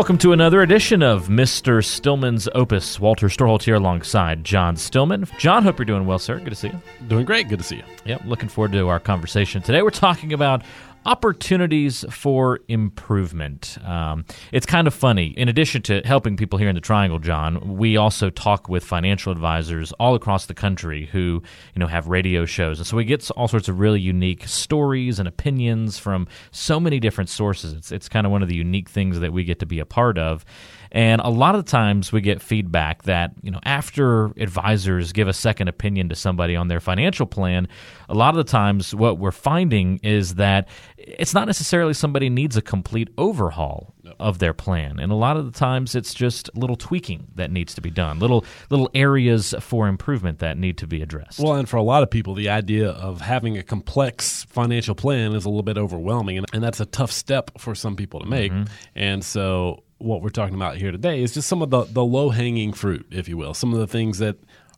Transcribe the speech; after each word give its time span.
welcome 0.00 0.16
to 0.16 0.32
another 0.32 0.62
edition 0.62 1.02
of 1.02 1.28
Mr. 1.28 1.84
Stillman's 1.84 2.48
Opus. 2.54 2.98
Walter 2.98 3.26
Storholt 3.26 3.64
here 3.64 3.74
alongside 3.74 4.42
John 4.44 4.74
Stillman. 4.74 5.26
John, 5.36 5.62
hope 5.62 5.78
you're 5.78 5.84
doing 5.84 6.06
well, 6.06 6.18
sir. 6.18 6.38
Good 6.38 6.48
to 6.48 6.54
see 6.54 6.68
you. 6.68 6.80
Doing 7.08 7.26
great. 7.26 7.50
Good 7.50 7.58
to 7.58 7.64
see 7.66 7.76
you. 7.76 7.82
Yep, 8.06 8.22
looking 8.24 8.48
forward 8.48 8.72
to 8.72 8.88
our 8.88 8.98
conversation 8.98 9.60
today. 9.60 9.82
We're 9.82 9.90
talking 9.90 10.32
about 10.32 10.62
opportunities 11.06 12.04
for 12.10 12.60
improvement. 12.68 13.78
Um, 13.84 14.24
it's 14.52 14.66
kind 14.66 14.86
of 14.86 14.94
funny. 14.94 15.28
In 15.28 15.48
addition 15.48 15.82
to 15.82 16.02
helping 16.04 16.36
people 16.36 16.58
here 16.58 16.68
in 16.68 16.74
the 16.74 16.80
Triangle, 16.80 17.18
John, 17.18 17.76
we 17.76 17.96
also 17.96 18.30
talk 18.30 18.68
with 18.68 18.84
financial 18.84 19.32
advisors 19.32 19.92
all 19.92 20.14
across 20.14 20.46
the 20.46 20.54
country 20.54 21.06
who 21.06 21.42
you 21.74 21.80
know 21.80 21.86
have 21.86 22.08
radio 22.08 22.44
shows, 22.44 22.78
and 22.78 22.86
so 22.86 22.96
we 22.96 23.04
get 23.04 23.30
all 23.32 23.48
sorts 23.48 23.68
of 23.68 23.80
really 23.80 24.00
unique 24.00 24.46
stories 24.46 25.18
and 25.18 25.26
opinions 25.26 25.98
from 25.98 26.26
so 26.50 26.78
many 26.78 27.00
different 27.00 27.30
sources. 27.30 27.72
It's 27.72 27.92
it's 27.92 28.08
kind 28.08 28.26
of 28.26 28.32
one 28.32 28.42
of 28.42 28.48
the 28.48 28.56
unique 28.56 28.88
things 28.88 29.20
that 29.20 29.32
we 29.32 29.44
get 29.44 29.58
to 29.60 29.66
be 29.66 29.80
a 29.80 29.86
part 29.86 30.18
of. 30.18 30.44
And 30.92 31.20
a 31.20 31.28
lot 31.28 31.54
of 31.54 31.64
times 31.64 32.12
we 32.12 32.20
get 32.20 32.42
feedback 32.42 33.04
that, 33.04 33.32
you 33.42 33.50
know, 33.50 33.60
after 33.64 34.26
advisors 34.38 35.12
give 35.12 35.28
a 35.28 35.32
second 35.32 35.68
opinion 35.68 36.08
to 36.08 36.16
somebody 36.16 36.56
on 36.56 36.68
their 36.68 36.80
financial 36.80 37.26
plan, 37.26 37.68
a 38.08 38.14
lot 38.14 38.30
of 38.30 38.36
the 38.36 38.50
times 38.50 38.94
what 38.94 39.18
we're 39.18 39.30
finding 39.30 39.98
is 40.02 40.34
that 40.34 40.68
it's 40.98 41.32
not 41.32 41.46
necessarily 41.46 41.94
somebody 41.94 42.28
needs 42.28 42.56
a 42.56 42.62
complete 42.62 43.08
overhaul 43.18 43.94
of 44.18 44.38
their 44.38 44.52
plan. 44.52 44.98
And 44.98 45.12
a 45.12 45.14
lot 45.14 45.36
of 45.36 45.50
the 45.50 45.58
times 45.58 45.94
it's 45.94 46.14
just 46.14 46.50
little 46.56 46.76
tweaking 46.76 47.28
that 47.34 47.50
needs 47.50 47.74
to 47.74 47.80
be 47.80 47.90
done, 47.90 48.18
little 48.18 48.44
little 48.70 48.90
areas 48.94 49.54
for 49.60 49.88
improvement 49.88 50.38
that 50.40 50.58
need 50.58 50.78
to 50.78 50.86
be 50.86 51.02
addressed. 51.02 51.40
Well, 51.40 51.54
and 51.54 51.68
for 51.68 51.76
a 51.76 51.82
lot 51.82 52.02
of 52.02 52.10
people, 52.10 52.34
the 52.34 52.48
idea 52.48 52.90
of 52.90 53.20
having 53.20 53.58
a 53.58 53.62
complex 53.62 54.44
financial 54.44 54.94
plan 54.94 55.34
is 55.34 55.44
a 55.44 55.48
little 55.48 55.62
bit 55.62 55.78
overwhelming, 55.78 56.38
and, 56.38 56.46
and 56.52 56.62
that's 56.62 56.80
a 56.80 56.86
tough 56.86 57.12
step 57.12 57.50
for 57.58 57.74
some 57.74 57.96
people 57.96 58.20
to 58.20 58.26
make. 58.26 58.52
Mm-hmm. 58.52 58.64
And 58.94 59.24
so 59.24 59.84
what 59.98 60.22
we're 60.22 60.30
talking 60.30 60.54
about 60.54 60.76
here 60.76 60.90
today 60.90 61.22
is 61.22 61.34
just 61.34 61.48
some 61.48 61.62
of 61.62 61.70
the, 61.70 61.84
the 61.84 62.04
low 62.04 62.30
hanging 62.30 62.72
fruit, 62.72 63.06
if 63.10 63.28
you 63.28 63.36
will, 63.36 63.54
some 63.54 63.72
of 63.72 63.78
the 63.78 63.86
things 63.86 64.18
that 64.18 64.36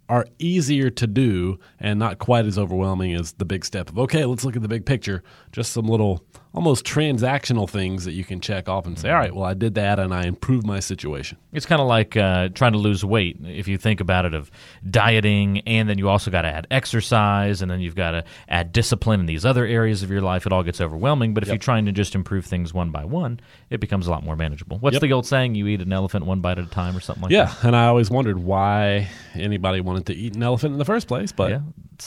are 0.09 0.27
easier 0.39 0.91
to 0.91 1.07
do 1.07 1.59
and 1.79 1.99
not 1.99 2.19
quite 2.19 2.45
as 2.45 2.59
overwhelming 2.59 3.15
as 3.15 3.33
the 3.35 3.45
big 3.45 3.65
step 3.65 3.89
of 3.89 3.99
okay 3.99 4.25
let's 4.25 4.45
look 4.45 4.57
at 4.57 4.61
the 4.61 4.69
big 4.69 4.85
picture 4.85 5.23
just 5.53 5.73
some 5.73 5.87
little 5.87 6.23
almost 6.55 6.85
transactional 6.85 7.69
things 7.69 8.05
that 8.05 8.13
you 8.13 8.25
can 8.25 8.41
check 8.41 8.69
off 8.69 8.87
and 8.87 8.99
say 8.99 9.11
all 9.11 9.17
right 9.17 9.35
well 9.35 9.45
i 9.45 9.55
did 9.55 9.75
that 9.75 9.99
and 9.99 10.13
i 10.13 10.25
improved 10.25 10.67
my 10.67 10.81
situation. 10.81 11.39
It's 11.53 11.67
kind 11.67 11.81
of 11.81 11.87
like 11.87 12.17
uh, 12.17 12.49
trying 12.49 12.73
to 12.73 12.79
lose 12.79 13.05
weight 13.05 13.37
if 13.45 13.69
you 13.69 13.77
think 13.77 14.01
about 14.01 14.25
it 14.25 14.35
of 14.35 14.51
dieting 14.89 15.61
and 15.61 15.89
then 15.89 15.99
you 15.99 16.09
also 16.09 16.31
got 16.31 16.43
to 16.43 16.49
add 16.49 16.67
exercise 16.71 17.61
and 17.61 17.71
then 17.71 17.81
you've 17.81 17.95
got 17.95 18.13
to 18.13 18.25
add 18.49 18.73
discipline 18.73 19.21
in 19.21 19.27
these 19.27 19.45
other 19.45 19.67
areas 19.67 20.03
of 20.03 20.11
your 20.11 20.23
life. 20.23 20.47
It 20.47 20.53
all 20.53 20.63
gets 20.63 20.81
overwhelming 20.81 21.35
but 21.35 21.43
if 21.43 21.49
yep. 21.49 21.55
you're 21.55 21.59
trying 21.59 21.87
to 21.87 21.93
just 21.93 22.15
improve 22.15 22.47
things 22.47 22.73
one 22.73 22.91
by 22.91 23.05
one 23.05 23.41
it 23.71 23.81
becomes 23.81 24.07
a 24.07 24.11
lot 24.11 24.25
more 24.25 24.37
manageable. 24.37 24.79
What's 24.79 24.95
yep. 24.95 25.03
the 25.03 25.13
old 25.13 25.27
saying 25.27 25.55
you 25.55 25.67
eat 25.67 25.81
an 25.81 25.93
elephant 25.93 26.27
one 26.27 26.41
bite 26.41 26.59
at 26.59 26.65
a 26.65 26.71
time 26.71 26.97
or 26.97 27.01
something 27.01 27.23
like 27.23 27.33
yeah, 27.33 27.45
that? 27.45 27.59
yeah 27.63 27.67
and 27.69 27.77
i 27.77 27.87
always 27.87 28.11
wondered 28.11 28.39
why 28.39 29.09
anybody 29.35 29.81
wanted 29.81 30.07
to 30.07 30.15
eat 30.15 30.37
an 30.37 30.43
elephant 30.43 30.73
in 30.73 30.79
the 30.79 30.85
first 30.85 31.09
place, 31.09 31.33
but 31.33 31.51
yeah, 31.51 31.61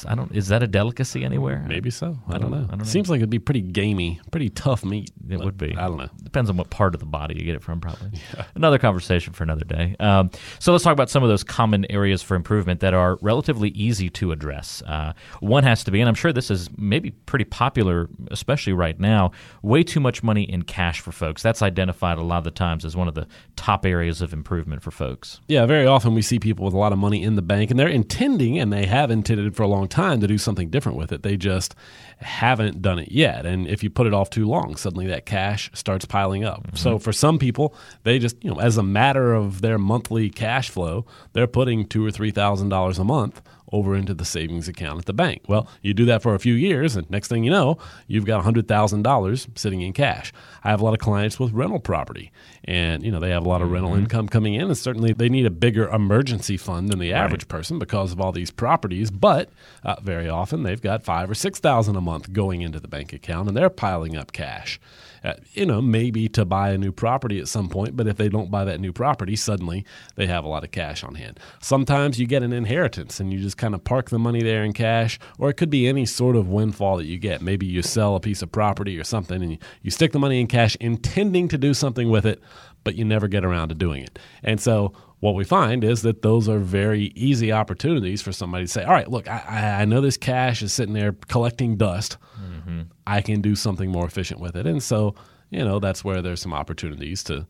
I 0.08 0.16
don't. 0.16 0.34
Is 0.36 0.48
that 0.50 0.64
a 0.64 0.68
delicacy 0.68 1.24
anywhere? 1.24 1.64
Maybe 1.68 1.90
so. 1.90 2.18
I, 2.28 2.36
I 2.36 2.38
don't, 2.38 2.52
know. 2.52 2.58
I 2.58 2.72
don't 2.72 2.80
know. 2.80 2.86
Seems 2.86 3.10
like 3.10 3.18
it'd 3.20 3.30
be 3.30 3.40
pretty 3.40 3.62
gamey, 3.62 4.20
pretty 4.32 4.50
tough 4.50 4.84
meat. 4.84 5.12
It 5.30 5.40
would 5.40 5.58
be. 5.58 5.76
I 5.76 5.88
don't 5.88 5.98
know. 5.98 6.10
Depends 6.24 6.50
on 6.50 6.58
what 6.58 6.70
part 6.70 6.94
of 6.94 7.00
the 7.00 7.06
body 7.06 7.36
you 7.38 7.46
get 7.46 7.56
it 7.56 7.64
from. 7.64 7.80
Probably. 7.82 8.12
Yeah. 8.36 8.46
Another 8.56 8.80
conversation 8.80 9.34
for 9.34 9.44
another 9.44 9.66
day. 9.66 9.96
Um, 10.00 10.32
so 10.60 10.72
let's 10.72 10.84
talk 10.84 10.94
about 10.94 11.10
some 11.10 11.22
of 11.22 11.30
those 11.30 11.44
common 11.44 11.86
areas 11.92 12.22
for 12.24 12.36
improvement 12.36 12.80
that 12.80 12.94
are 12.94 13.18
relatively 13.22 13.70
easy 13.70 14.10
to 14.12 14.32
address. 14.32 14.82
Uh, 14.86 15.14
one 15.42 15.64
has 15.64 15.84
to 15.84 15.92
be, 15.92 16.00
and 16.02 16.10
I'm 16.10 16.16
sure 16.16 16.34
this 16.34 16.50
is 16.50 16.70
maybe 16.78 17.12
pretty 17.12 17.46
popular, 17.46 18.10
especially 18.32 18.74
right 18.74 19.00
now. 19.00 19.32
Way 19.62 19.84
too 19.84 20.00
much 20.00 20.24
money 20.24 20.44
in 20.44 20.64
cash 20.64 21.02
for 21.02 21.12
folks. 21.12 21.44
That's 21.44 21.62
identified 21.62 22.18
a 22.18 22.24
lot 22.24 22.40
of 22.40 22.44
the 22.46 22.52
times 22.52 22.84
as 22.84 22.96
one 22.96 23.08
of 23.08 23.14
the 23.14 23.28
top 23.56 23.86
areas 23.86 24.22
of 24.22 24.34
improvement 24.34 24.82
for 24.82 24.92
folks. 24.92 25.40
Yeah, 25.48 25.66
very 25.66 25.86
often 25.86 26.14
we 26.16 26.22
see 26.22 26.40
people 26.40 26.66
with 26.66 26.74
a 26.74 26.78
lot 26.78 26.92
of 26.92 26.98
money 26.98 27.22
in 27.22 27.36
the 27.36 27.42
bank, 27.42 27.70
and 27.70 27.80
they're 27.80 27.88
intending, 27.88 28.58
and 28.60 28.74
they 28.74 28.86
have 28.86 29.12
intended 29.12 29.56
for 29.56 29.64
a 29.64 29.68
long 29.68 29.75
time 29.84 30.22
to 30.22 30.28
do 30.28 30.38
something 30.38 30.70
different 30.70 30.98
with 30.98 31.12
it. 31.12 31.24
They 31.24 31.38
just 31.38 31.76
haven't 32.20 32.82
done 32.82 33.00
it 33.00 33.12
yet. 33.12 33.46
And 33.46 33.68
if 33.68 33.84
you 33.84 33.90
put 33.90 34.08
it 34.08 34.14
off 34.14 34.30
too 34.30 34.48
long, 34.48 34.76
suddenly 34.76 35.08
that 35.08 35.26
cash 35.26 35.70
starts 35.74 36.06
piling 36.06 36.44
up. 36.44 36.68
Mm-hmm. 36.68 36.78
So 36.78 37.00
for 37.00 37.12
some 37.12 37.38
people, 37.38 37.76
they 38.04 38.20
just, 38.20 38.44
you 38.44 38.50
know, 38.50 38.60
as 38.60 38.78
a 38.78 38.84
matter 38.84 39.34
of 39.34 39.62
their 39.62 39.78
monthly 39.78 40.30
cash 40.30 40.70
flow, 40.70 41.06
they're 41.34 41.48
putting 41.48 41.86
two 41.86 42.06
or 42.06 42.12
three 42.12 42.32
thousand 42.32 42.70
dollars 42.70 43.00
a 43.00 43.04
month 43.04 43.42
over 43.76 43.94
into 43.94 44.14
the 44.14 44.24
savings 44.24 44.70
account 44.70 45.00
at 45.00 45.06
the 45.06 45.14
bank. 45.14 45.42
Well, 45.48 45.68
you 45.82 45.94
do 45.94 46.06
that 46.06 46.22
for 46.22 46.34
a 46.34 46.40
few 46.40 46.54
years, 46.54 46.96
and 46.96 47.10
next 47.10 47.28
thing 47.28 47.44
you 47.44 47.52
know, 47.52 47.78
you've 48.08 48.26
got 48.26 48.44
$100,000 48.46 49.58
sitting 49.58 49.82
in 49.82 49.92
cash. 49.92 50.32
I 50.64 50.70
have 50.70 50.80
a 50.80 50.86
lot 50.86 50.94
of 50.94 51.00
clients 51.00 51.40
with 51.40 51.52
rental 51.52 51.80
property, 51.80 52.32
and 52.64 53.04
you 53.04 53.12
know 53.12 53.20
they 53.20 53.32
have 53.32 53.46
a 53.46 53.50
lot 53.50 53.62
of 53.62 53.68
mm-hmm. 53.68 53.74
rental 53.74 53.96
income 53.96 54.30
coming 54.30 54.54
in, 54.54 54.64
and 54.64 54.78
certainly 54.78 55.12
they 55.12 55.28
need 55.28 55.46
a 55.46 55.52
bigger 55.52 55.90
emergency 55.90 56.56
fund 56.56 56.90
than 56.90 57.00
the 57.00 57.14
average 57.14 57.44
right. 57.44 57.50
person 57.50 57.78
because 57.78 58.12
of 58.14 58.22
all 58.22 58.32
these 58.32 58.52
properties. 58.52 59.12
But 59.12 59.50
uh, 59.84 59.98
very 60.02 60.30
often 60.30 60.64
they've 60.64 60.82
got 60.82 61.04
five 61.04 61.30
or 61.30 61.36
six 61.36 61.60
thousand 61.60 61.98
a 61.98 62.02
month 62.02 62.32
going 62.32 62.62
into 62.62 62.80
the 62.80 62.88
bank 62.88 63.12
account, 63.12 63.50
and 63.50 63.58
they're 63.58 63.70
piling 63.70 64.16
up 64.16 64.32
cash 64.32 64.80
uh, 65.26 65.34
you 65.54 65.66
know, 65.66 65.82
maybe 65.82 66.30
to 66.30 66.46
buy 66.46 66.70
a 66.70 66.78
new 66.78 66.92
property 66.92 67.40
at 67.40 67.48
some 67.48 67.68
point, 67.68 67.98
but 67.98 68.08
if 68.08 68.16
they 68.16 68.30
don't 68.30 68.52
buy 68.52 68.64
that 68.64 68.80
new 68.80 68.94
property, 68.94 69.36
suddenly 69.36 69.84
they 70.16 70.28
have 70.28 70.46
a 70.46 70.48
lot 70.48 70.64
of 70.64 70.70
cash 70.70 71.04
on 71.04 71.16
hand. 71.16 71.40
Sometimes 71.60 72.20
you 72.20 72.28
get 72.28 72.44
an 72.44 72.54
inheritance 72.54 73.20
and 73.20 73.34
you 73.34 73.40
just 73.40 73.58
kind 73.58 73.74
of 73.74 73.84
park 73.84 74.12
the 74.12 74.20
money 74.20 74.44
there 74.44 74.64
in 74.64 74.72
cash, 74.72 75.18
or 75.40 75.50
it 75.50 75.56
could 75.56 75.72
be 75.72 75.88
any 75.88 76.06
sort 76.06 76.36
of 76.36 76.48
windfall 76.48 76.98
that 76.98 77.06
you 77.06 77.18
get. 77.18 77.42
Maybe 77.42 77.66
you 77.66 77.82
sell 77.82 78.16
a 78.16 78.20
piece 78.20 78.44
of 78.44 78.52
property 78.52 79.00
or 79.00 79.04
something 79.04 79.42
and 79.42 79.54
you, 79.54 79.58
you 79.82 79.90
stick 79.90 80.12
the 80.12 80.20
money 80.20 80.40
in 80.40 80.46
cash 80.46 80.78
intending 80.80 81.48
to 81.48 81.58
do 81.58 81.74
something 81.74 82.12
with 82.12 82.28
it, 82.28 82.40
but 82.84 82.94
you 82.94 83.04
never 83.04 83.28
get 83.28 83.44
around 83.44 83.70
to 83.70 83.76
doing 83.76 84.04
it. 84.04 84.20
And 84.44 84.62
so 84.62 84.94
what 85.22 85.34
we 85.34 85.44
find 85.44 85.84
is 85.84 86.04
that 86.04 86.22
those 86.22 86.48
are 86.48 86.60
very 86.60 87.06
easy 87.16 87.52
opportunities 87.52 88.22
for 88.22 88.32
somebody 88.32 88.66
to 88.66 88.72
say, 88.72 88.84
all 88.84 88.94
right, 88.94 89.10
look, 89.10 89.28
I, 89.28 89.82
I 89.82 89.86
know 89.86 90.02
this 90.02 90.18
cash 90.18 90.62
is 90.62 90.72
sitting 90.72 90.94
there 90.94 91.14
collecting 91.28 91.78
dust. 91.78 92.18
Mm-hmm. 92.40 92.82
I 93.08 93.22
can 93.22 93.42
do 93.42 93.56
something 93.56 93.92
more 93.92 94.06
efficient 94.06 94.40
with 94.40 94.56
it. 94.56 94.66
And 94.66 94.82
so, 94.82 95.16
you 95.50 95.64
know, 95.64 95.80
that's 95.80 96.04
where 96.04 96.22
there's 96.22 96.42
some 96.42 96.54
opportunities 96.54 97.24
to 97.26 97.48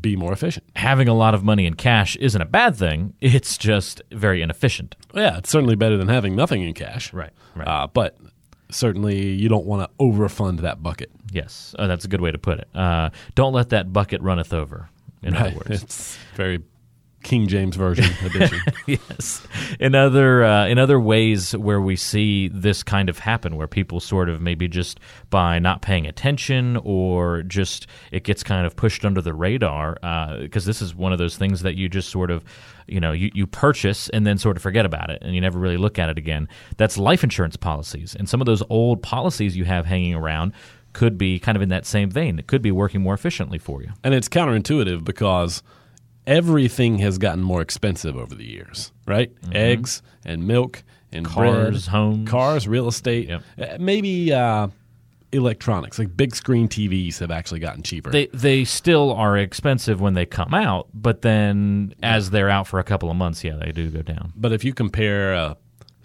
be 0.00 0.16
more 0.16 0.32
efficient. 0.32 0.66
Having 0.76 1.08
a 1.08 1.14
lot 1.14 1.34
of 1.34 1.42
money 1.42 1.66
in 1.66 1.74
cash 1.74 2.16
isn't 2.16 2.40
a 2.40 2.46
bad 2.46 2.76
thing. 2.76 3.14
It's 3.20 3.56
just 3.56 4.02
very 4.12 4.42
inefficient. 4.42 4.96
Yeah, 5.14 5.38
it's 5.38 5.50
certainly 5.50 5.76
better 5.76 5.96
than 5.96 6.08
having 6.08 6.36
nothing 6.36 6.62
in 6.62 6.74
cash. 6.74 7.12
Right. 7.12 7.30
right. 7.54 7.66
Uh, 7.66 7.86
but 7.86 8.18
certainly 8.70 9.30
you 9.30 9.48
don't 9.48 9.64
want 9.66 9.90
to 9.90 10.04
overfund 10.04 10.60
that 10.60 10.82
bucket. 10.82 11.10
Yes, 11.32 11.74
oh, 11.78 11.88
that's 11.88 12.04
a 12.04 12.08
good 12.08 12.20
way 12.20 12.30
to 12.30 12.38
put 12.38 12.58
it. 12.58 12.68
Uh, 12.74 13.10
don't 13.34 13.52
let 13.52 13.70
that 13.70 13.92
bucket 13.92 14.20
runneth 14.20 14.52
over. 14.52 14.88
In 15.22 15.34
right. 15.34 15.46
other 15.46 15.56
words, 15.56 15.82
it's 15.82 16.18
very 16.36 16.62
King 17.22 17.48
James 17.48 17.76
Version 17.76 18.06
edition. 18.24 18.60
yes. 18.86 19.46
In 19.80 19.94
other 19.94 20.44
uh, 20.44 20.66
in 20.66 20.78
other 20.78 21.00
ways 21.00 21.52
where 21.56 21.80
we 21.80 21.96
see 21.96 22.48
this 22.48 22.82
kind 22.82 23.08
of 23.08 23.18
happen, 23.18 23.56
where 23.56 23.66
people 23.66 24.00
sort 24.00 24.28
of 24.28 24.40
maybe 24.40 24.68
just 24.68 25.00
by 25.30 25.58
not 25.58 25.82
paying 25.82 26.06
attention 26.06 26.76
or 26.84 27.42
just 27.42 27.86
it 28.12 28.24
gets 28.24 28.42
kind 28.42 28.66
of 28.66 28.76
pushed 28.76 29.04
under 29.04 29.20
the 29.20 29.34
radar, 29.34 29.94
because 30.40 30.64
uh, 30.64 30.70
this 30.70 30.80
is 30.80 30.94
one 30.94 31.12
of 31.12 31.18
those 31.18 31.36
things 31.36 31.62
that 31.62 31.74
you 31.76 31.88
just 31.88 32.08
sort 32.08 32.30
of 32.30 32.44
you 32.86 33.00
know 33.00 33.12
you, 33.12 33.30
you 33.34 33.46
purchase 33.46 34.08
and 34.10 34.26
then 34.26 34.38
sort 34.38 34.56
of 34.56 34.62
forget 34.62 34.86
about 34.86 35.10
it 35.10 35.20
and 35.22 35.34
you 35.34 35.40
never 35.40 35.58
really 35.58 35.76
look 35.76 35.98
at 35.98 36.08
it 36.08 36.18
again. 36.18 36.48
That's 36.76 36.96
life 36.96 37.24
insurance 37.24 37.56
policies, 37.56 38.14
and 38.14 38.28
some 38.28 38.40
of 38.40 38.46
those 38.46 38.62
old 38.70 39.02
policies 39.02 39.56
you 39.56 39.64
have 39.64 39.86
hanging 39.86 40.14
around 40.14 40.52
could 40.92 41.18
be 41.18 41.38
kind 41.38 41.56
of 41.56 41.62
in 41.62 41.68
that 41.68 41.86
same 41.86 42.10
vein. 42.10 42.38
It 42.38 42.46
could 42.46 42.62
be 42.62 42.72
working 42.72 43.02
more 43.02 43.14
efficiently 43.14 43.58
for 43.58 43.82
you. 43.82 43.90
And 44.02 44.14
it's 44.14 44.28
counterintuitive 44.28 45.04
because 45.04 45.62
everything 46.28 46.98
has 46.98 47.18
gotten 47.18 47.42
more 47.42 47.62
expensive 47.62 48.16
over 48.16 48.34
the 48.34 48.44
years, 48.44 48.92
right? 49.06 49.34
Mm-hmm. 49.34 49.56
Eggs 49.56 50.02
and 50.24 50.46
milk 50.46 50.84
and 51.10 51.26
cars, 51.26 51.86
bread, 51.86 51.92
homes, 51.92 52.28
cars, 52.28 52.68
real 52.68 52.86
estate, 52.86 53.28
yep. 53.28 53.42
Uh, 53.58 53.78
maybe 53.80 54.32
uh, 54.32 54.68
electronics 55.32 55.98
like 55.98 56.14
big 56.16 56.36
screen 56.36 56.68
TVs 56.68 57.18
have 57.18 57.30
actually 57.30 57.60
gotten 57.60 57.82
cheaper. 57.82 58.10
They 58.10 58.26
they 58.26 58.64
still 58.64 59.12
are 59.12 59.36
expensive 59.38 60.00
when 60.00 60.14
they 60.14 60.26
come 60.26 60.54
out, 60.54 60.88
but 60.92 61.22
then 61.22 61.94
as 62.02 62.30
they're 62.30 62.50
out 62.50 62.66
for 62.66 62.78
a 62.78 62.84
couple 62.84 63.10
of 63.10 63.16
months, 63.16 63.42
yeah, 63.42 63.56
they 63.56 63.72
do 63.72 63.90
go 63.90 64.02
down. 64.02 64.32
But 64.36 64.52
if 64.52 64.62
you 64.64 64.74
compare 64.74 65.32
a 65.32 65.56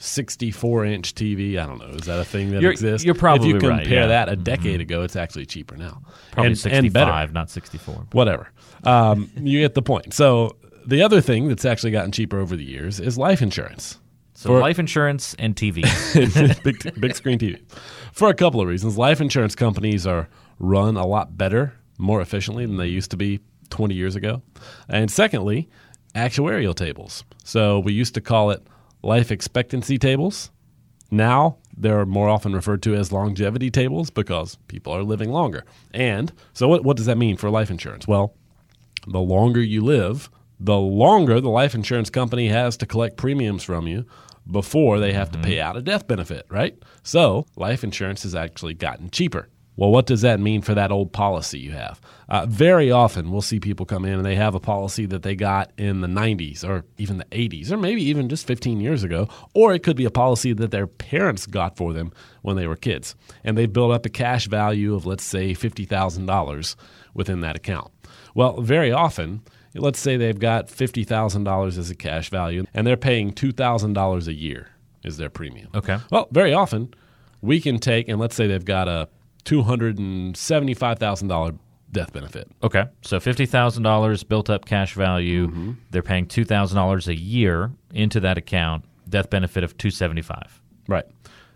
64 0.04 0.86
inch 0.86 1.16
TV. 1.16 1.58
I 1.58 1.66
don't 1.66 1.80
know. 1.80 1.88
Is 1.88 2.06
that 2.08 2.20
a 2.20 2.26
thing 2.26 2.52
that 2.52 2.62
you're, 2.62 2.72
exists? 2.72 3.06
You're 3.06 3.16
probably 3.16 3.50
If 3.50 3.54
you 3.54 3.60
compare 3.60 3.78
right, 3.78 3.88
yeah. 3.88 4.08
that 4.08 4.28
a 4.28 4.36
decade 4.36 4.74
mm-hmm. 4.74 4.82
ago, 4.82 5.04
it's 5.04 5.16
actually 5.16 5.46
cheaper 5.46 5.78
now. 5.78 6.02
Probably 6.32 6.52
and, 6.52 6.58
65, 6.58 6.84
and 6.84 6.94
better. 6.94 7.32
not 7.32 7.50
64. 7.50 8.08
Whatever. 8.12 8.50
Um, 8.86 9.32
you 9.36 9.62
get 9.62 9.74
the 9.74 9.82
point. 9.82 10.14
So 10.14 10.58
the 10.86 11.02
other 11.02 11.22
thing 11.22 11.48
that's 11.48 11.66
actually 11.66 11.92
gotten 11.92 12.12
cheaper 12.12 12.40
over 12.40 12.56
the 12.56 12.66
years 12.66 13.00
is 13.00 13.18
life 13.18 13.42
insurance. 13.42 14.00
So 14.34 14.50
For, 14.50 14.60
life 14.60 14.80
insurance 14.80 15.36
and 15.40 15.56
TV, 15.56 15.84
big, 16.64 17.00
big 17.00 17.16
screen 17.16 17.40
TV. 17.40 17.62
For 18.12 18.30
a 18.30 18.34
couple 18.34 18.62
of 18.62 18.68
reasons, 18.68 18.98
life 18.98 19.22
insurance 19.22 19.56
companies 19.56 20.08
are 20.08 20.28
run 20.60 20.98
a 20.98 21.06
lot 21.06 21.38
better, 21.38 21.74
more 21.98 22.20
efficiently 22.20 22.66
than 22.66 22.78
they 22.78 22.88
used 22.88 23.12
to 23.12 23.18
be 23.18 23.40
20 23.70 23.94
years 23.94 24.16
ago. 24.16 24.42
And 24.90 25.10
secondly, 25.10 25.70
actuarial 26.16 26.76
tables. 26.76 27.24
So 27.44 27.80
we 27.80 27.94
used 27.94 28.14
to 28.16 28.22
call 28.22 28.52
it 28.52 28.66
life 29.02 29.32
expectancy 29.32 29.98
tables. 29.98 30.52
Now 31.12 31.58
they're 31.78 32.06
more 32.06 32.30
often 32.30 32.54
referred 32.54 32.82
to 32.84 32.96
as 32.96 33.12
longevity 33.12 33.70
tables 33.70 34.10
because 34.10 34.58
people 34.68 34.94
are 34.94 35.04
living 35.04 35.32
longer. 35.32 35.66
And 35.94 36.32
so, 36.54 36.68
what, 36.68 36.84
what 36.84 36.98
does 36.98 37.06
that 37.06 37.18
mean 37.18 37.38
for 37.38 37.50
life 37.50 37.70
insurance? 37.70 38.08
Well, 38.08 38.34
The 39.08 39.20
longer 39.20 39.62
you 39.62 39.82
live, 39.82 40.30
the 40.60 40.78
longer 40.78 41.42
the 41.42 41.50
life 41.50 41.76
insurance 41.76 42.10
company 42.10 42.48
has 42.48 42.78
to 42.78 42.86
collect 42.86 43.18
premiums 43.18 43.64
from 43.64 43.88
you 43.88 44.06
before 44.50 45.00
they 45.00 45.14
have 45.14 45.32
to 45.32 45.40
pay 45.40 45.60
out 45.60 45.78
a 45.78 45.82
death 45.82 46.08
benefit, 46.08 46.46
right? 46.50 46.78
So 47.04 47.46
life 47.56 47.84
insurance 47.84 48.24
has 48.24 48.36
actually 48.36 48.74
gotten 48.74 49.10
cheaper. 49.10 49.50
Well, 49.76 49.90
what 49.90 50.06
does 50.06 50.22
that 50.22 50.40
mean 50.40 50.62
for 50.62 50.76
that 50.76 50.92
old 50.92 51.12
policy 51.14 51.60
you 51.60 51.72
have? 51.72 52.00
Uh, 52.30 52.46
very 52.46 52.92
often, 52.92 53.32
we'll 53.32 53.42
see 53.42 53.60
people 53.60 53.88
come 53.88 54.06
in 54.06 54.14
and 54.14 54.26
they 54.26 54.36
have 54.36 54.54
a 54.54 54.60
policy 54.60 55.08
that 55.08 55.24
they 55.24 55.36
got 55.36 55.72
in 55.78 56.02
the 56.02 56.08
90s 56.08 56.64
or 56.64 56.86
even 57.00 57.18
the 57.18 57.26
80s, 57.26 57.72
or 57.72 57.78
maybe 57.78 58.04
even 58.04 58.30
just 58.30 58.46
15 58.46 58.80
years 58.80 59.04
ago, 59.04 59.28
or 59.56 59.74
it 59.74 59.82
could 59.82 59.98
be 59.98 60.06
a 60.06 60.12
policy 60.12 60.54
that 60.54 60.70
their 60.70 60.86
parents 60.86 61.48
got 61.48 61.76
for 61.76 61.92
them 61.92 62.14
when 62.44 62.56
they 62.56 62.68
were 62.68 62.76
kids. 62.76 63.16
And 63.44 63.58
they 63.58 63.66
built 63.66 63.92
up 63.92 64.06
a 64.06 64.10
cash 64.10 64.48
value 64.48 64.94
of, 64.94 65.08
let's 65.08 65.24
say, 65.24 65.54
$50,000 65.54 66.76
within 67.16 67.42
that 67.42 67.56
account. 67.56 67.92
Well, 68.34 68.62
very 68.62 68.92
often, 68.92 69.42
let's 69.76 70.00
say 70.00 70.18
they've 70.18 70.40
got 70.40 70.68
$50,000 70.68 71.78
as 71.78 71.90
a 71.90 71.96
cash 71.96 72.30
value 72.30 72.66
and 72.74 72.88
they're 72.88 72.98
paying 72.98 73.32
$2,000 73.32 74.28
a 74.28 74.34
year 74.34 74.70
is 75.04 75.18
their 75.18 75.30
premium. 75.30 75.70
Okay. 75.76 75.98
Well, 76.12 76.28
very 76.32 76.54
often 76.54 76.94
we 77.42 77.60
can 77.60 77.80
take, 77.80 78.08
and 78.08 78.20
let's 78.20 78.36
say 78.36 78.48
they've 78.48 78.64
got 78.64 78.88
a 78.88 79.10
$275,000 79.46 81.60
death 81.92 82.14
benefit. 82.14 82.50
Okay. 82.64 82.86
So 83.02 83.20
$50,000 83.20 84.28
built 84.28 84.50
up 84.50 84.66
cash 84.66 84.94
value. 84.94 85.48
Mm-hmm. 85.48 85.72
They're 85.92 86.02
paying 86.02 86.26
$2,000 86.26 87.08
a 87.08 87.16
year 87.16 87.72
into 87.94 88.20
that 88.22 88.38
account, 88.38 88.86
death 89.08 89.30
benefit 89.30 89.64
of 89.64 89.78
275 89.78 90.62
Right. 90.88 91.06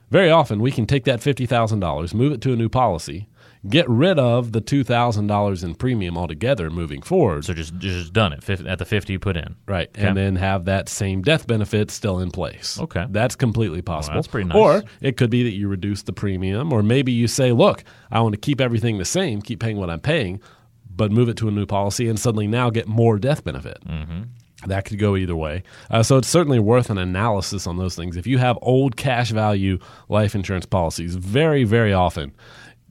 Very 0.10 0.32
often 0.32 0.62
we 0.62 0.72
can 0.72 0.86
take 0.86 1.04
that 1.04 1.20
$50,000, 1.20 2.14
move 2.14 2.32
it 2.32 2.40
to 2.42 2.54
a 2.54 2.56
new 2.56 2.70
policy, 2.70 3.28
get 3.70 3.88
rid 3.90 4.20
of 4.20 4.52
the 4.52 4.62
$2,000 4.62 5.64
in 5.64 5.76
premium 5.76 6.18
altogether 6.18 6.70
moving 6.70 7.02
forward. 7.02 7.46
So 7.46 7.54
just 7.54 7.78
just 7.78 8.14
done 8.14 8.34
it 8.34 8.50
at 8.50 8.80
the 8.80 8.86
50 8.86 9.14
you 9.14 9.20
put 9.20 9.38
in. 9.38 9.56
Right. 9.68 9.90
Okay. 9.90 10.08
And 10.08 10.18
then 10.18 10.36
have 10.36 10.66
that 10.66 10.90
same 10.90 11.22
death 11.22 11.48
benefit 11.48 11.92
still 11.92 12.20
in 12.20 12.32
place. 12.32 12.80
Okay. 12.80 13.06
That's 13.10 13.36
completely 13.36 13.82
possible. 13.82 14.16
that's 14.16 14.28
pretty 14.28 14.50
nice. 14.50 14.58
Or 14.58 14.84
it 15.02 15.18
could 15.18 15.30
be 15.30 15.44
that 15.44 15.54
you 15.54 15.68
reduce 15.68 16.04
the 16.04 16.14
premium, 16.14 16.72
or 16.72 16.84
maybe 16.84 17.12
you 17.12 17.28
say, 17.28 17.52
look, 17.52 17.84
I 18.12 18.22
want 18.22 18.34
to 18.34 18.40
keep 18.40 18.62
everything 18.62 18.98
the 18.98 19.06
same, 19.06 19.42
keep 19.42 19.60
paying 19.60 19.78
what 19.78 19.90
I'm 19.90 20.00
paying, 20.00 20.42
but 20.90 21.12
move 21.12 21.30
it 21.30 21.38
to 21.38 21.48
a 21.48 21.52
new 21.52 21.66
policy 21.66 22.08
and 22.08 22.20
suddenly 22.20 22.48
now 22.48 22.70
get 22.70 22.88
more 22.88 23.20
death 23.20 23.44
benefit. 23.44 23.80
Mm-hmm. 23.86 24.24
That 24.66 24.86
could 24.86 24.98
go 24.98 25.16
either 25.16 25.36
way. 25.36 25.62
Uh, 25.92 26.02
so 26.02 26.18
it's 26.18 26.28
certainly 26.28 26.58
worth 26.58 26.90
an 26.90 26.98
analysis 26.98 27.68
on 27.68 27.78
those 27.78 27.96
things. 27.96 28.18
If 28.18 28.26
you 28.26 28.40
have 28.40 28.58
old 28.64 28.98
cash 28.98 29.30
value 29.30 29.78
life 30.10 30.34
insurance 30.34 30.66
policies, 30.66 31.16
very, 31.16 31.64
very 31.64 31.94
often 31.94 32.34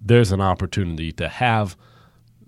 there's 0.07 0.33
an 0.33 0.41
opportunity 0.41 1.13
to 1.13 1.29
have 1.29 1.77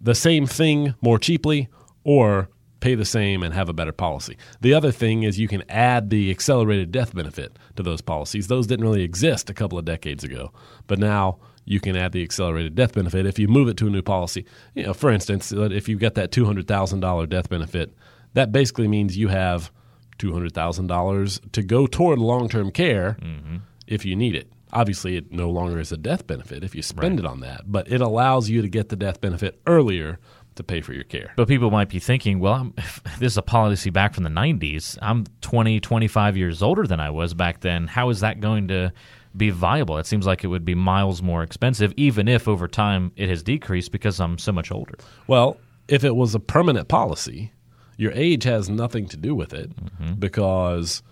the 0.01 0.15
same 0.15 0.47
thing 0.47 0.95
more 1.01 1.19
cheaply 1.19 1.69
or 2.05 2.49
pay 2.81 2.95
the 2.95 3.05
same 3.05 3.43
and 3.43 3.53
have 3.55 3.69
a 3.69 3.73
better 3.73 3.93
policy. 3.93 4.37
The 4.61 4.73
other 4.73 4.93
thing 4.93 5.25
is 5.25 5.39
you 5.39 5.49
can 5.49 5.65
add 5.69 6.11
the 6.11 6.31
accelerated 6.31 6.93
death 6.93 7.15
benefit 7.15 7.59
to 7.75 7.83
those 7.83 8.01
policies. 8.01 8.47
Those 8.47 8.69
didn't 8.69 8.87
really 8.87 9.03
exist 9.03 9.51
a 9.51 9.55
couple 9.55 9.79
of 9.79 9.85
decades 9.85 10.23
ago, 10.23 10.53
but 10.87 11.01
now 11.01 11.39
you 11.65 11.81
can 11.81 11.97
add 11.97 12.13
the 12.13 12.23
accelerated 12.23 12.77
death 12.77 12.95
benefit 12.95 13.27
if 13.27 13.39
you 13.39 13.49
move 13.49 13.69
it 13.69 13.77
to 13.79 13.89
a 13.89 13.91
new 13.91 14.03
policy. 14.03 14.47
You 14.75 14.85
know, 14.85 14.95
for 14.95 15.11
instance, 15.11 15.53
if 15.53 15.89
you've 15.89 16.01
got 16.01 16.15
that 16.15 16.31
$200,000 16.31 17.29
death 17.29 17.49
benefit, 17.49 17.93
that 18.35 18.53
basically 18.53 18.87
means 18.87 19.19
you 19.19 19.29
have 19.29 19.73
$200,000 20.19 21.53
to 21.53 21.63
go 21.63 21.87
toward 21.87 22.21
long-term 22.21 22.71
care 22.71 23.17
mm-hmm. 23.21 23.57
if 23.89 24.05
you 24.05 24.15
need 24.15 24.37
it. 24.37 24.53
Obviously, 24.73 25.17
it 25.17 25.33
no 25.33 25.51
longer 25.51 25.79
is 25.79 25.93
a 25.93 25.97
death 25.97 26.27
benefit 26.27 26.63
if 26.63 26.75
you 26.75 26.83
spend 26.83 27.19
it 27.19 27.27
on 27.27 27.41
that, 27.41 27.63
but 27.67 27.91
it 27.91 28.01
allows 28.01 28.49
you 28.49 28.63
to 28.63 28.69
get 28.69 28.89
the 28.89 28.97
death 28.97 29.21
benefit 29.21 29.61
earlier 29.67 30.19
to 30.59 30.63
pay 30.63 30.81
for 30.81 30.93
your 30.93 31.05
care. 31.05 31.33
But 31.37 31.49
people 31.49 31.71
might 31.71 31.89
be 31.89 31.99
thinking, 31.99 32.39
well, 32.41 32.55
I'm, 32.55 32.75
if 32.77 33.03
this 33.19 33.33
is 33.33 33.39
a 33.39 33.43
policy 33.43 33.91
back 33.91 34.15
from 34.15 34.25
the 34.25 34.31
90s. 34.31 34.99
I'm 35.01 35.25
20, 35.41 35.81
25 35.81 36.37
years 36.37 36.63
older 36.63 36.87
than 36.87 37.01
I 37.01 37.11
was 37.11 37.33
back 37.33 37.61
then. 37.61 37.87
How 37.87 38.11
is 38.11 38.21
that 38.21 38.41
going 38.41 38.69
to 38.69 38.93
be 39.37 39.51
viable? 39.51 39.99
It 39.99 40.07
seems 40.07 40.27
like 40.27 40.45
it 40.45 40.49
would 40.49 40.65
be 40.65 40.75
miles 40.75 41.23
more 41.23 41.43
expensive, 41.43 41.95
even 41.97 42.29
if 42.29 42.47
over 42.47 42.69
time 42.69 43.13
it 43.17 43.29
has 43.29 43.43
decreased 43.43 43.93
because 43.93 44.21
I'm 44.21 44.37
so 44.37 44.53
much 44.53 44.71
older. 44.71 44.95
Well, 45.27 45.57
if 45.87 46.05
it 46.05 46.15
was 46.15 46.35
a 46.35 46.41
permanent 46.41 46.89
policy, 46.89 47.53
your 47.97 48.13
age 48.13 48.45
has 48.45 48.69
nothing 48.69 49.07
to 49.09 49.17
do 49.17 49.35
with 49.35 49.55
it 49.55 49.75
mm-hmm. 49.75 50.15
because 50.15 51.03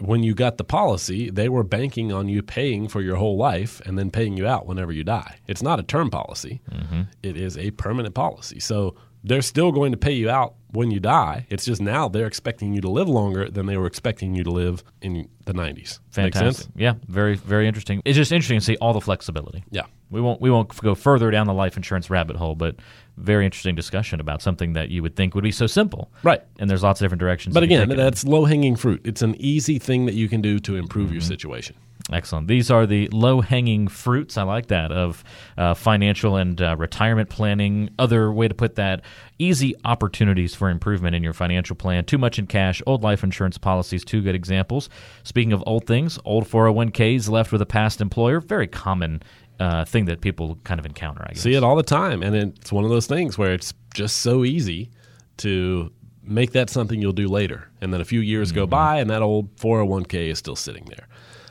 when 0.00 0.22
you 0.22 0.34
got 0.34 0.56
the 0.56 0.64
policy, 0.64 1.30
they 1.30 1.48
were 1.48 1.62
banking 1.62 2.12
on 2.12 2.28
you 2.28 2.42
paying 2.42 2.88
for 2.88 3.00
your 3.00 3.16
whole 3.16 3.36
life 3.36 3.80
and 3.86 3.98
then 3.98 4.10
paying 4.10 4.36
you 4.36 4.46
out 4.46 4.66
whenever 4.66 4.92
you 4.92 5.04
die. 5.04 5.38
It's 5.46 5.62
not 5.62 5.80
a 5.80 5.82
term 5.82 6.10
policy, 6.10 6.60
mm-hmm. 6.70 7.02
It 7.22 7.36
is 7.36 7.56
a 7.58 7.70
permanent 7.72 8.14
policy. 8.14 8.60
So 8.60 8.96
they're 9.24 9.42
still 9.42 9.72
going 9.72 9.92
to 9.92 9.98
pay 9.98 10.12
you 10.12 10.30
out 10.30 10.54
when 10.70 10.90
you 10.90 11.00
die. 11.00 11.46
It's 11.50 11.64
just 11.64 11.80
now 11.80 12.08
they're 12.08 12.26
expecting 12.26 12.74
you 12.74 12.80
to 12.82 12.88
live 12.88 13.08
longer 13.08 13.50
than 13.50 13.66
they 13.66 13.76
were 13.76 13.86
expecting 13.86 14.34
you 14.34 14.44
to 14.44 14.50
live 14.50 14.84
in 15.02 15.28
the 15.44 15.52
90s. 15.52 15.74
Make 16.16 16.34
Fantastic. 16.34 16.64
sense? 16.64 16.68
Yeah, 16.76 16.94
very, 17.08 17.34
very 17.34 17.66
interesting. 17.66 18.02
It's 18.04 18.16
just 18.16 18.30
interesting 18.30 18.60
to 18.60 18.64
see 18.64 18.76
all 18.76 18.92
the 18.92 19.00
flexibility. 19.00 19.64
Yeah. 19.70 19.86
We 20.10 20.20
won't 20.20 20.40
we 20.40 20.50
won't 20.50 20.76
go 20.80 20.94
further 20.94 21.30
down 21.30 21.46
the 21.46 21.54
life 21.54 21.76
insurance 21.76 22.10
rabbit 22.10 22.36
hole, 22.36 22.54
but 22.54 22.76
very 23.16 23.44
interesting 23.44 23.74
discussion 23.74 24.20
about 24.20 24.42
something 24.42 24.74
that 24.74 24.90
you 24.90 25.02
would 25.02 25.16
think 25.16 25.34
would 25.34 25.44
be 25.44 25.50
so 25.52 25.66
simple. 25.66 26.10
Right. 26.22 26.42
And 26.58 26.68
there's 26.68 26.82
lots 26.82 27.00
of 27.00 27.04
different 27.04 27.20
directions. 27.20 27.54
But 27.54 27.62
again, 27.62 27.88
take 27.88 27.96
it 27.96 27.98
in. 27.98 28.04
that's 28.04 28.24
low 28.24 28.44
hanging 28.44 28.76
fruit. 28.76 29.00
It's 29.04 29.22
an 29.22 29.34
easy 29.40 29.78
thing 29.78 30.06
that 30.06 30.14
you 30.14 30.28
can 30.28 30.42
do 30.42 30.58
to 30.60 30.76
improve 30.76 31.12
your 31.12 31.22
situation. 31.22 31.76
Excellent. 32.12 32.46
These 32.46 32.70
are 32.70 32.86
the 32.86 33.08
low 33.08 33.40
hanging 33.40 33.88
fruits. 33.88 34.38
I 34.38 34.44
like 34.44 34.66
that 34.68 34.92
of 34.92 35.24
uh, 35.58 35.74
financial 35.74 36.36
and 36.36 36.60
uh, 36.60 36.76
retirement 36.78 37.30
planning. 37.30 37.90
Other 37.98 38.30
way 38.30 38.46
to 38.46 38.54
put 38.54 38.76
that 38.76 39.02
easy 39.38 39.74
opportunities 39.84 40.54
for 40.54 40.70
improvement 40.70 41.16
in 41.16 41.24
your 41.24 41.32
financial 41.32 41.74
plan. 41.74 42.04
Too 42.04 42.18
much 42.18 42.38
in 42.38 42.46
cash, 42.46 42.80
old 42.86 43.02
life 43.02 43.24
insurance 43.24 43.58
policies, 43.58 44.04
two 44.04 44.22
good 44.22 44.36
examples. 44.36 44.88
Speaking 45.24 45.52
of 45.52 45.64
old 45.66 45.86
things, 45.86 46.18
old 46.24 46.44
401ks 46.44 47.28
left 47.28 47.50
with 47.50 47.60
a 47.60 47.66
past 47.66 48.00
employer. 48.00 48.40
Very 48.40 48.68
common 48.68 49.20
uh, 49.58 49.84
thing 49.84 50.06
that 50.06 50.20
people 50.20 50.58
kind 50.64 50.78
of 50.78 50.86
encounter, 50.86 51.22
I 51.24 51.32
guess. 51.32 51.42
See 51.42 51.54
it 51.54 51.62
all 51.62 51.76
the 51.76 51.82
time. 51.82 52.22
And 52.22 52.34
it's 52.34 52.72
one 52.72 52.84
of 52.84 52.90
those 52.90 53.06
things 53.06 53.38
where 53.38 53.52
it's 53.52 53.72
just 53.94 54.18
so 54.18 54.44
easy 54.44 54.90
to 55.38 55.92
make 56.22 56.52
that 56.52 56.70
something 56.70 57.00
you'll 57.00 57.12
do 57.12 57.28
later. 57.28 57.68
And 57.80 57.92
then 57.92 58.00
a 58.00 58.04
few 58.04 58.20
years 58.20 58.52
go 58.52 58.66
by 58.66 58.98
and 58.98 59.08
that 59.10 59.22
old 59.22 59.54
401k 59.56 60.28
is 60.30 60.38
still 60.38 60.56
sitting 60.56 60.84
there. 60.86 61.08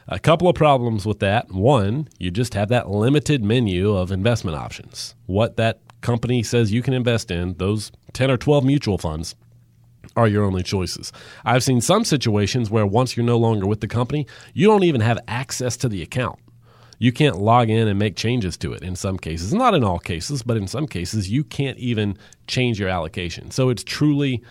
A 0.08 0.20
couple 0.20 0.48
of 0.48 0.56
problems 0.56 1.06
with 1.06 1.20
that. 1.20 1.52
One, 1.52 2.08
you 2.20 2.30
just 2.30 2.54
have 2.54 2.70
that 2.70 2.90
limited 2.90 3.44
menu 3.44 3.96
of 3.96 4.12
investment 4.12 4.56
options. 4.56 5.16
What 5.26 5.58
that 5.58 5.80
company 6.02 6.44
says 6.44 6.72
you 6.72 6.84
can 6.84 6.94
invest 6.94 7.32
in, 7.32 7.56
those 7.56 7.92
10 8.14 8.30
or 8.30 8.38
12 8.38 8.64
mutual 8.64 9.00
funds, 9.00 9.36
are 10.16 10.28
your 10.28 10.44
only 10.44 10.64
choices. 10.64 11.12
I've 11.44 11.64
seen 11.64 11.82
some 11.82 12.06
situations 12.06 12.70
where 12.70 12.86
once 12.86 13.18
you're 13.18 13.26
no 13.26 13.38
longer 13.38 13.66
with 13.66 13.82
the 13.82 13.88
company, 13.88 14.28
you 14.54 14.68
don't 14.68 14.84
even 14.84 15.02
have 15.02 15.20
access 15.28 15.76
to 15.78 15.90
the 15.90 16.02
account. 16.02 16.40
You 16.98 17.12
can't 17.12 17.38
log 17.38 17.70
in 17.70 17.88
and 17.88 18.00
make 18.00 18.16
changes 18.16 18.58
to 18.58 18.74
it 18.74 18.82
in 18.82 18.96
some 18.96 19.18
cases. 19.18 19.54
Not 19.54 19.74
in 19.74 19.84
all 19.84 20.00
cases, 20.00 20.44
but 20.44 20.58
in 20.58 20.68
some 20.68 20.88
cases, 20.88 21.30
you 21.30 21.44
can't 21.44 21.78
even 21.78 22.18
change 22.48 22.80
your 22.80 22.90
allocation. 22.90 23.52
So 23.52 23.70
it's 23.70 23.84
truly 23.84 24.44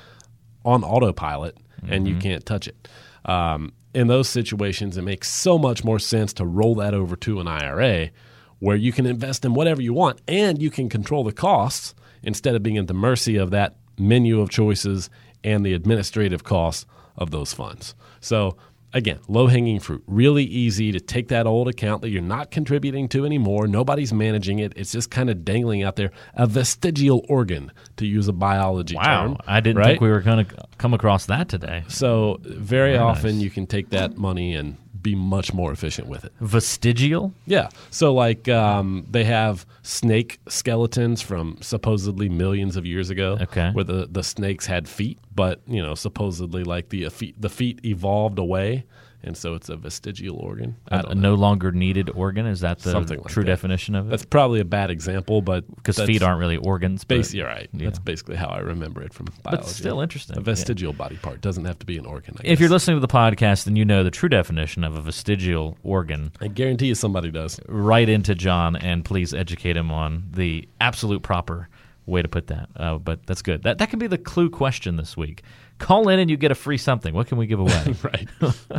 on 0.64 0.84
autopilot 0.84 1.56
and 1.86 2.08
you 2.08 2.16
can't 2.16 2.44
touch 2.46 2.66
it. 2.68 2.88
Um, 3.26 3.72
in 3.94 4.08
those 4.08 4.28
situations, 4.28 4.96
it 4.96 5.02
makes 5.02 5.30
so 5.30 5.58
much 5.58 5.84
more 5.84 5.98
sense 5.98 6.32
to 6.34 6.44
roll 6.44 6.74
that 6.76 6.94
over 6.94 7.14
to 7.16 7.40
an 7.40 7.48
IRA 7.48 8.10
where 8.58 8.76
you 8.76 8.92
can 8.92 9.06
invest 9.06 9.44
in 9.44 9.54
whatever 9.54 9.82
you 9.82 9.92
want 9.92 10.20
and 10.26 10.60
you 10.60 10.70
can 10.70 10.88
control 10.88 11.24
the 11.24 11.32
costs 11.32 11.94
instead 12.22 12.54
of 12.54 12.62
being 12.62 12.78
at 12.78 12.86
the 12.86 12.94
mercy 12.94 13.36
of 13.36 13.50
that 13.50 13.76
menu 13.98 14.40
of 14.40 14.50
choices 14.50 15.10
and 15.44 15.64
the 15.64 15.74
administrative 15.74 16.42
costs 16.44 16.86
of 17.16 17.30
those 17.30 17.52
funds. 17.52 17.94
So, 18.20 18.56
again, 18.94 19.18
low 19.28 19.46
hanging 19.48 19.78
fruit. 19.80 20.02
Really 20.06 20.44
easy 20.44 20.90
to 20.92 21.00
take 21.00 21.28
that 21.28 21.46
old 21.46 21.68
account 21.68 22.00
that 22.02 22.08
you're 22.08 22.22
not 22.22 22.50
contributing 22.50 23.08
to 23.10 23.26
anymore. 23.26 23.66
Nobody's 23.66 24.12
managing 24.14 24.60
it. 24.60 24.72
It's 24.76 24.92
just 24.92 25.10
kind 25.10 25.28
of 25.28 25.44
dangling 25.44 25.82
out 25.82 25.96
there. 25.96 26.10
A 26.34 26.46
vestigial 26.46 27.24
organ, 27.28 27.70
to 27.96 28.06
use 28.06 28.26
a 28.28 28.32
biology 28.32 28.96
Wow. 28.96 29.26
term. 29.28 29.36
I 29.46 29.60
didn't 29.60 29.78
right? 29.78 29.86
think 29.88 30.00
we 30.00 30.08
were 30.08 30.20
going 30.22 30.46
to 30.46 30.56
come 30.78 30.94
across 30.94 31.26
that 31.26 31.48
today. 31.48 31.84
So, 31.88 32.38
very, 32.42 32.92
Very 32.94 32.98
often 32.98 33.34
nice. 33.36 33.42
you 33.44 33.50
can 33.50 33.66
take 33.66 33.90
that 33.90 34.16
money 34.16 34.54
and 34.54 34.76
be 35.04 35.14
much 35.14 35.52
more 35.54 35.70
efficient 35.70 36.08
with 36.08 36.24
it. 36.24 36.32
Vestigial? 36.40 37.32
Yeah. 37.46 37.68
So, 37.90 38.12
like, 38.12 38.48
um, 38.48 39.06
they 39.08 39.22
have 39.22 39.64
snake 39.82 40.40
skeletons 40.48 41.22
from 41.22 41.58
supposedly 41.60 42.28
millions 42.28 42.76
of 42.76 42.84
years 42.84 43.10
ago, 43.10 43.38
Okay. 43.40 43.70
where 43.70 43.84
the, 43.84 44.08
the 44.10 44.24
snakes 44.24 44.66
had 44.66 44.88
feet, 44.88 45.18
but 45.32 45.60
you 45.68 45.80
know, 45.82 45.94
supposedly 45.94 46.64
like 46.64 46.88
the 46.88 47.06
uh, 47.06 47.10
feet 47.10 47.40
the 47.40 47.48
feet 47.48 47.84
evolved 47.84 48.38
away, 48.40 48.84
and 49.24 49.36
so 49.36 49.54
it's 49.54 49.68
a 49.68 49.76
vestigial 49.76 50.36
organ. 50.36 50.76
A, 50.88 51.04
a 51.08 51.14
no 51.14 51.34
longer 51.34 51.72
needed 51.72 52.10
organ? 52.10 52.46
Is 52.46 52.60
that 52.60 52.78
the 52.80 52.90
Something 52.90 53.18
like 53.20 53.28
true 53.28 53.42
that. 53.42 53.48
definition 53.48 53.94
of 53.94 54.06
it? 54.06 54.10
That's 54.10 54.24
probably 54.24 54.60
a 54.60 54.64
bad 54.64 54.90
example, 54.90 55.42
but 55.42 55.64
Because 55.76 55.98
feet 55.98 56.22
aren't 56.22 56.38
really 56.40 56.56
organs. 56.56 57.04
But, 57.04 57.16
Basically, 57.16 57.38
you're 57.40 57.48
right. 57.48 57.68
yeah. 57.72 57.86
That's 57.86 57.98
basically 57.98 58.36
how 58.36 58.48
I 58.48 58.58
remember 58.58 59.02
it 59.02 59.12
from 59.12 59.26
biology. 59.42 59.62
but 59.64 59.68
still 59.68 60.00
interesting. 60.00 60.36
a 60.36 60.40
Yeah. 60.40 60.44
vestigial 60.44 60.92
body 60.92 61.16
part 61.16 61.40
doesn't 61.40 61.64
have 61.64 61.78
to 61.80 61.86
be 61.86 61.96
an 61.98 62.06
organ. 62.06 62.36
I 62.38 62.42
If 62.46 62.60
you're 62.60 62.68
listening 62.68 62.96
to 62.96 63.00
the 63.00 63.08
podcast, 63.08 63.64
then 63.64 63.76
you 63.76 63.84
know 63.84 64.04
the 64.04 64.10
true 64.10 64.28
definition 64.28 64.84
of 64.84 64.94
a 64.96 65.00
vestigial 65.02 65.76
organ. 65.82 66.32
I 66.40 66.48
guarantee 66.48 66.86
you 66.86 66.94
somebody 66.94 67.30
does. 67.30 67.58
Write 67.68 68.08
into 68.08 68.34
John 68.34 68.76
and 68.76 69.04
please 69.04 69.32
educate 69.34 69.76
him 69.76 69.90
on 69.90 70.24
the 70.32 70.68
absolute 70.80 71.22
proper 71.22 71.68
way 72.06 72.20
to 72.20 72.28
put 72.28 72.48
that. 72.48 72.68
Uh, 72.76 72.98
but 72.98 73.24
that's 73.26 73.40
good. 73.40 73.62
That 73.62 73.78
that 73.78 73.88
can 73.88 73.98
be 73.98 74.06
the 74.06 74.18
clue 74.18 74.50
question 74.50 74.96
this 74.96 75.16
week. 75.16 75.42
Call 75.78 76.08
in 76.08 76.18
and 76.20 76.30
you 76.30 76.36
get 76.36 76.50
a 76.50 76.54
free 76.54 76.78
something. 76.78 77.14
What 77.14 77.26
can 77.26 77.36
we 77.36 77.46
give 77.46 77.58
away? 77.58 77.94
right. 78.02 78.28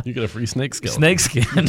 You 0.04 0.12
get 0.12 0.24
a 0.24 0.28
free 0.28 0.46
snake 0.46 0.74
skin. 0.74 0.90
Snake 0.90 1.20
skin. 1.20 1.68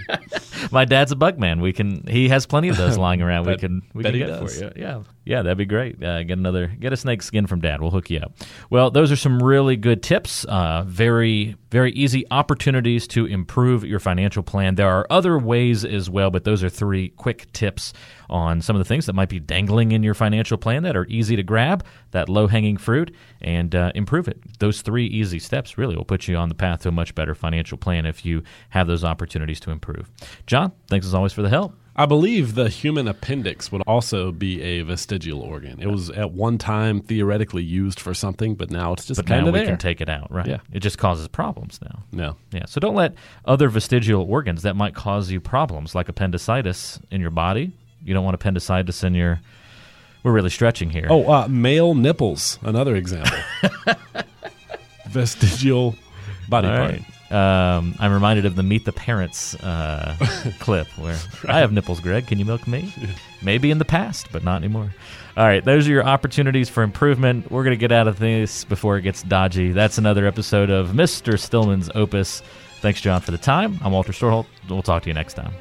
My 0.70 0.84
dad's 0.84 1.12
a 1.12 1.16
bug 1.16 1.38
man. 1.38 1.60
We 1.60 1.72
can. 1.72 2.06
He 2.06 2.28
has 2.28 2.46
plenty 2.46 2.68
of 2.68 2.76
those 2.76 2.96
lying 2.96 3.20
around. 3.20 3.46
we 3.46 3.56
can. 3.56 3.82
We 3.94 4.04
can 4.04 4.12
get 4.12 4.26
does. 4.28 4.58
for 4.58 4.64
you. 4.64 4.72
Yeah. 4.76 5.02
Yeah, 5.24 5.42
that'd 5.42 5.58
be 5.58 5.66
great. 5.66 6.02
Uh, 6.02 6.22
get 6.22 6.38
another. 6.38 6.66
Get 6.66 6.92
a 6.92 6.96
snake 6.96 7.22
skin 7.22 7.46
from 7.46 7.60
dad. 7.60 7.80
We'll 7.80 7.90
hook 7.90 8.10
you 8.10 8.20
up. 8.20 8.32
Well, 8.68 8.90
those 8.90 9.12
are 9.12 9.16
some 9.16 9.42
really 9.42 9.76
good 9.76 10.02
tips. 10.02 10.44
Uh, 10.44 10.84
very 10.86 11.56
very 11.70 11.92
easy 11.92 12.24
opportunities 12.30 13.06
to 13.08 13.26
improve 13.26 13.84
your 13.84 14.00
financial 14.00 14.42
plan. 14.42 14.74
There 14.74 14.88
are 14.88 15.06
other 15.08 15.38
ways 15.38 15.84
as 15.84 16.10
well, 16.10 16.30
but 16.30 16.44
those 16.44 16.64
are 16.64 16.68
three 16.68 17.10
quick 17.10 17.52
tips 17.52 17.92
on 18.30 18.62
some 18.62 18.76
of 18.76 18.80
the 18.80 18.84
things 18.84 19.06
that 19.06 19.12
might 19.12 19.28
be 19.28 19.40
dangling 19.40 19.92
in 19.92 20.02
your 20.02 20.14
financial 20.14 20.56
plan 20.56 20.82
that 20.84 20.96
are 20.96 21.06
easy 21.08 21.36
to 21.36 21.42
grab, 21.42 21.84
that 22.12 22.28
low 22.28 22.46
hanging 22.46 22.76
fruit, 22.76 23.14
and 23.42 23.74
uh, 23.74 23.92
improve 23.94 24.28
it. 24.28 24.40
Those 24.58 24.80
three 24.80 25.06
easy 25.06 25.38
steps 25.38 25.76
really 25.76 25.96
will 25.96 26.04
put 26.04 26.28
you 26.28 26.36
on 26.36 26.48
the 26.48 26.54
path 26.54 26.82
to 26.82 26.88
a 26.88 26.92
much 26.92 27.14
better 27.14 27.34
financial 27.34 27.76
plan 27.76 28.06
if 28.06 28.24
you 28.24 28.42
have 28.70 28.86
those 28.86 29.04
opportunities 29.04 29.60
to 29.60 29.70
improve. 29.70 30.10
John, 30.46 30.72
thanks 30.88 31.06
as 31.06 31.14
always 31.14 31.32
for 31.32 31.42
the 31.42 31.50
help. 31.50 31.74
I 31.96 32.06
believe 32.06 32.54
the 32.54 32.68
human 32.68 33.08
appendix 33.08 33.70
would 33.72 33.82
also 33.82 34.32
be 34.32 34.62
a 34.62 34.82
vestigial 34.82 35.42
organ. 35.42 35.82
It 35.82 35.88
was 35.88 36.08
at 36.08 36.30
one 36.32 36.56
time 36.56 37.00
theoretically 37.02 37.64
used 37.64 38.00
for 38.00 38.14
something, 38.14 38.54
but 38.54 38.70
now 38.70 38.92
it's 38.92 39.04
just 39.04 39.26
kind 39.26 39.40
of 39.40 39.52
there. 39.52 39.52
But 39.52 39.58
now 39.58 39.64
we 39.64 39.68
can 39.68 39.78
take 39.78 40.00
it 40.00 40.08
out, 40.08 40.32
right? 40.32 40.46
Yeah. 40.46 40.58
It 40.72 40.80
just 40.80 40.96
causes 40.98 41.28
problems 41.28 41.78
now. 41.82 42.04
no. 42.12 42.36
Yeah. 42.52 42.64
So 42.66 42.80
don't 42.80 42.94
let 42.94 43.14
other 43.44 43.68
vestigial 43.68 44.22
organs 44.22 44.62
that 44.62 44.76
might 44.76 44.94
cause 44.94 45.30
you 45.30 45.40
problems, 45.40 45.94
like 45.94 46.08
appendicitis 46.08 47.00
in 47.10 47.20
your 47.20 47.30
body. 47.30 47.72
You 48.04 48.14
don't 48.14 48.24
want 48.24 48.34
appendicitis 48.34 49.04
in 49.04 49.14
your. 49.14 49.40
We're 50.22 50.32
really 50.32 50.50
stretching 50.50 50.90
here. 50.90 51.06
Oh, 51.08 51.30
uh, 51.32 51.48
male 51.48 51.94
nipples, 51.94 52.58
another 52.62 52.94
example. 52.94 53.36
Vestigial 55.08 55.96
body 56.48 56.68
All 56.68 56.76
part. 56.76 56.90
right. 56.92 57.04
Um, 57.32 57.94
I'm 58.00 58.12
reminded 58.12 58.44
of 58.44 58.56
the 58.56 58.62
Meet 58.62 58.84
the 58.84 58.92
Parents 58.92 59.54
uh, 59.54 60.16
clip 60.58 60.88
where 60.98 61.16
I 61.46 61.60
have 61.60 61.72
nipples, 61.72 62.00
Greg. 62.00 62.26
Can 62.26 62.38
you 62.38 62.44
milk 62.44 62.66
me? 62.66 62.92
Maybe 63.40 63.70
in 63.70 63.78
the 63.78 63.84
past, 63.84 64.26
but 64.32 64.42
not 64.42 64.56
anymore. 64.56 64.92
All 65.36 65.46
right, 65.46 65.64
those 65.64 65.86
are 65.86 65.90
your 65.92 66.04
opportunities 66.04 66.68
for 66.68 66.82
improvement. 66.82 67.50
We're 67.50 67.62
going 67.62 67.76
to 67.76 67.80
get 67.80 67.92
out 67.92 68.08
of 68.08 68.18
this 68.18 68.64
before 68.64 68.98
it 68.98 69.02
gets 69.02 69.22
dodgy. 69.22 69.70
That's 69.70 69.96
another 69.96 70.26
episode 70.26 70.70
of 70.70 70.88
Mr. 70.88 71.38
Stillman's 71.38 71.88
Opus. 71.94 72.42
Thanks, 72.80 73.00
John, 73.00 73.20
for 73.20 73.30
the 73.30 73.38
time. 73.38 73.78
I'm 73.82 73.92
Walter 73.92 74.12
Storholt. 74.12 74.46
We'll 74.68 74.82
talk 74.82 75.04
to 75.04 75.08
you 75.08 75.14
next 75.14 75.34
time. 75.34 75.52